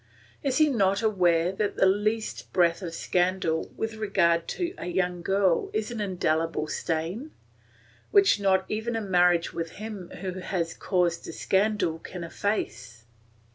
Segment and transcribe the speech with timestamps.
[0.41, 5.21] Is he not aware that the least breath of scandal with regard to a young
[5.21, 7.29] girl is an indelible stain,
[8.09, 13.03] which not even marriage with him who has caused the scandal can efface?